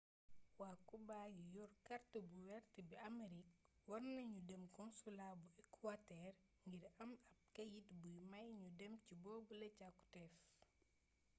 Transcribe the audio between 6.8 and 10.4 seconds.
am ab keyt buy may nu dem ci boobule càkuteef